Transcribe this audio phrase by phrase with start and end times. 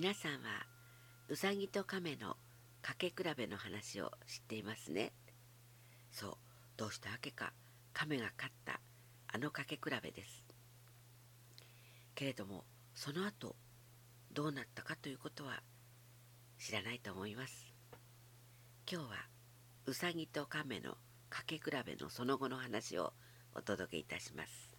[0.00, 0.38] 皆さんは
[1.28, 2.36] うさぎと亀の
[2.80, 5.12] かけ比べの話を知っていますね。
[6.12, 6.34] そう
[6.76, 7.52] どうしたわけか。
[7.92, 8.80] 亀が勝った
[9.26, 10.44] あのかけ比べです。
[12.14, 12.62] けれども
[12.94, 13.56] その後
[14.30, 15.64] どうなったかということは
[16.60, 17.74] 知らないと思います。
[18.88, 19.16] 今日は
[19.86, 20.92] うさぎと亀の
[21.28, 23.14] かけ比べのその後の話を
[23.52, 24.77] お届けいたします。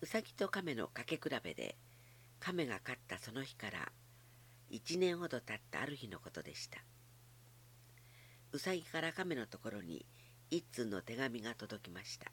[0.00, 1.76] うさぎと亀のかけ比べで
[2.38, 3.90] 亀が勝ったその日から
[4.70, 6.78] 1年ほど経ったある日のことでした。
[8.52, 10.06] うさぎから亀のところに
[10.50, 12.30] 一通の手紙が届きました。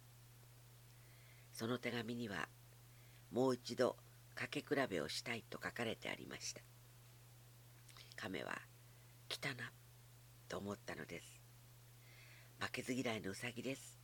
[1.54, 2.50] その手紙には
[3.32, 3.98] もう一度
[4.36, 6.62] かけ比べをしたいと書かれてありました。
[8.16, 8.60] 亀は
[9.28, 9.72] 来たな
[10.48, 11.42] と思ったのです。
[12.60, 13.98] 負けず嫌いのうさぎです。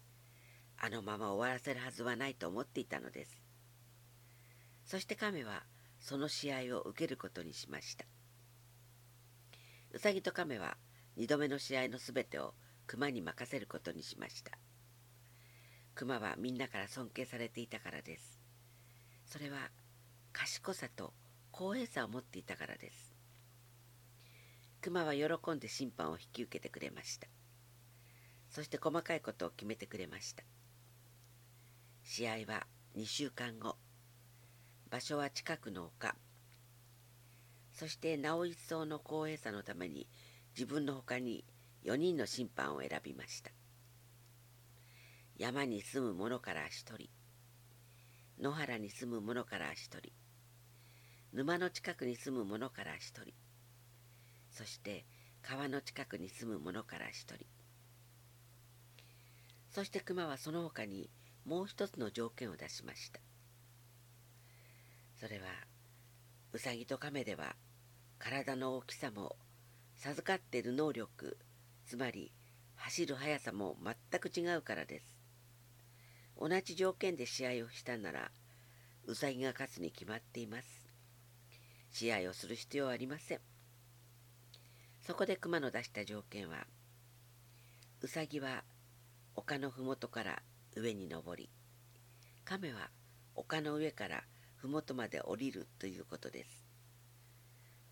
[0.77, 3.40] あのまま終わらせるはずはないと思っていたのです。
[4.91, 5.63] そして亀は
[6.01, 8.03] その試合を受けることにしました。
[9.91, 10.75] うさぎと亀は
[11.17, 12.55] 2度目の試合のすべてを
[12.87, 14.51] 熊に任せることにしました。
[15.95, 18.37] 熊はみんなから尊敬されていたからです。
[19.25, 19.69] それは
[20.33, 21.13] 賢さと
[21.51, 23.15] 公平さを持っていたからです。
[24.81, 27.29] 熊は喜んで審判を引き受けてくれました。
[28.49, 30.43] そして細かいことを決めてくれました。
[32.03, 32.67] 試合は
[32.97, 33.77] 2週間後。
[34.91, 36.13] 場所は近くの丘。
[37.71, 40.05] そしてなお一層の公平さのために
[40.53, 41.45] 自分のほかに
[41.85, 43.51] 4人の審判を選びました。
[45.37, 47.09] 山に住む者から1人。
[48.37, 50.11] 野原に住む者から1人。
[51.31, 53.33] 沼の近くに住む者から1人。
[54.51, 55.05] そして
[55.41, 57.37] 川の近くに住む者から1人。
[59.69, 61.09] そして熊はその他に
[61.45, 63.21] もう一つの条件を出しました。
[65.21, 65.43] それは
[66.51, 67.55] ウサギと亀では
[68.17, 69.35] 体の大きさも
[69.95, 71.37] 授かっている能力
[71.85, 72.31] つまり
[72.73, 75.05] 走る速さも全く違うからです。
[76.35, 78.31] 同じ条件で試合をしたなら
[79.05, 80.67] ウサギが勝つに決まっています。
[81.91, 83.39] 試合をする必要はありません。
[85.05, 86.65] そこで熊の出した条件は
[88.01, 88.63] ウサギは
[89.35, 90.41] 丘の麓から
[90.75, 91.51] 上に登り
[92.43, 92.89] 亀は
[93.35, 94.23] 丘の上から
[94.61, 96.67] 麓まで降りるということです。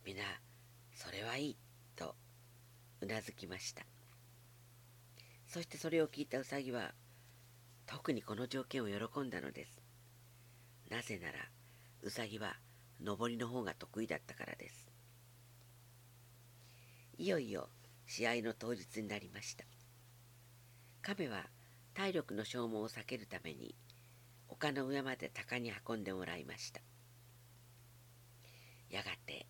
[0.06, 0.22] 皆
[0.94, 1.58] それはいい
[1.96, 2.16] と
[3.02, 3.84] うなずきました。
[5.48, 6.94] そしてそれを聞いたウサギは
[7.88, 9.82] 特にこの条件を喜んだのです。
[10.92, 11.34] なぜなら
[12.04, 12.56] ウサギは
[13.02, 14.86] 登りの方が得意だったからです。
[17.18, 17.70] いよいよ
[18.06, 19.66] 試合の当日になりました。
[21.02, 21.46] 亀は
[21.96, 23.74] 体力の消耗を避けるために
[24.50, 26.82] 丘の上まで鷹に運んでもらいました。
[28.90, 29.46] やがて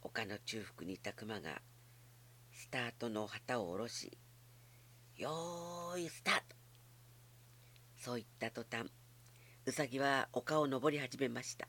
[0.00, 1.60] 丘の中腹にいた熊が
[2.52, 4.16] スタートの旗を下ろし
[5.16, 6.56] 「よーいスタート!」
[7.98, 8.90] そう言った途端
[9.66, 11.68] ウサギは丘を登り始めました。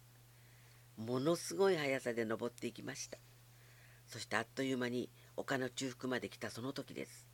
[0.95, 3.17] ものすごい速さで登っていきました。
[4.07, 7.27] そしてあっという間に丘の中腹まで来たその時です。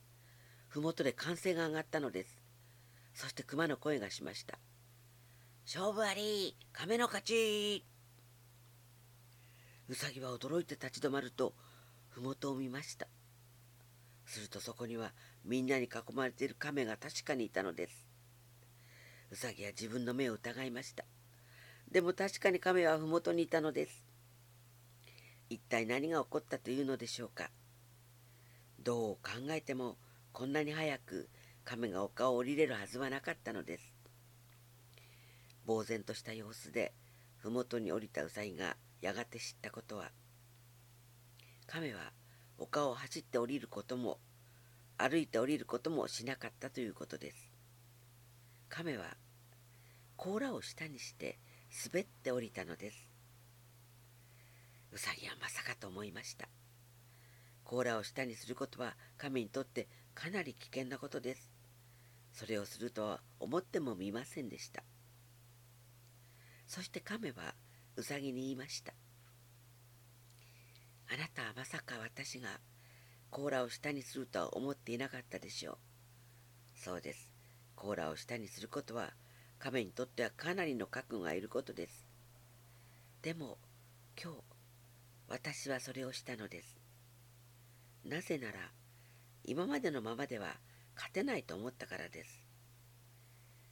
[0.68, 2.42] 麓で歓声が上がったのです。
[3.14, 4.58] そして熊の声がしました。
[5.72, 7.84] 勝負あり亀の勝ち。
[9.88, 11.54] うさぎは驚いて立ち止まると
[12.08, 13.06] 麓を見ました。
[14.26, 15.12] するとそこには
[15.44, 18.08] みんなに囲まれている亀が確かにいたのです。
[19.30, 21.04] うさぎは自分の目を疑いました。
[21.88, 24.02] でも確かに亀は麓にいたのです。
[25.50, 27.48] 一体何が起こったというのでしょうか。
[28.80, 29.20] どう考
[29.50, 29.98] えても
[30.32, 31.28] こんなに早く
[31.64, 33.89] 亀が丘を降りれるはずはなかったのです。
[35.78, 36.92] 呆然とした様子で
[37.38, 40.10] 麓に降りたウサギがやがて知ったことは
[41.66, 42.12] 亀は
[42.58, 44.18] 丘を走って降りることも
[44.98, 47.50] 歩いて降りることもしなかったということです。
[48.68, 49.16] 亀は
[50.16, 51.38] 甲羅を下にして
[51.86, 53.08] 滑って降りたのです。
[54.92, 56.48] ウサギはまさかと思いました。
[57.64, 61.50] 甲羅を下にすることは亀にとってかなり危険なことです。
[62.32, 64.82] それをするとは思ってもみませんでした。
[66.70, 67.56] そして亀は
[67.96, 68.92] うさぎに言いました。
[71.12, 72.60] あなたはまさか私が
[73.30, 75.78] 甲羅を下にするとは思っていなかったでしょう。
[76.76, 77.32] そうです。
[77.74, 79.14] 甲羅を下にすることは
[79.58, 82.06] 亀にとってはかなりの覚悟がいることです。
[83.20, 83.58] でも
[84.22, 84.38] 今日
[85.26, 86.78] 私はそれをしたのです。
[88.04, 88.70] なぜなら
[89.42, 90.46] 今までのままでは
[90.94, 92.44] 勝てないと思ったからです。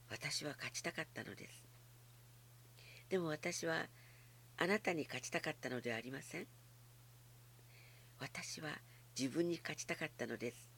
[0.09, 1.68] 私は勝ちたかったのです。
[3.09, 3.87] でも私は
[4.57, 6.47] あなたに勝ちたかったのではありません。
[8.19, 8.69] 私は
[9.17, 10.69] 自分に勝ちたかったのです。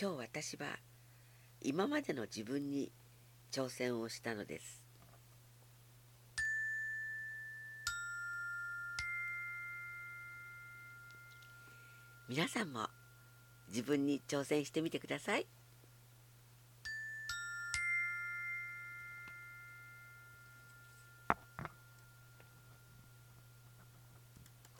[0.00, 0.78] 今日私は
[1.60, 2.90] 今までの自分に
[3.52, 4.82] 挑戦をしたのです。
[12.28, 12.88] 皆さんも
[13.68, 15.46] 自分に挑戦してみてください。